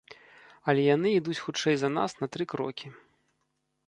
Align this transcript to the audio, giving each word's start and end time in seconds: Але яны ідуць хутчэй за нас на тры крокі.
Але 0.71 0.85
яны 0.95 1.11
ідуць 1.17 1.37
хутчэй 1.47 1.75
за 1.81 1.89
нас 1.97 2.15
на 2.21 2.29
тры 2.37 2.47
крокі. 2.55 2.87